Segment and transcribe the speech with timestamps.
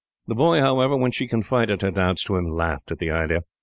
[0.25, 3.43] The boy, however, when she confided her doubts to him, laughed at the idea.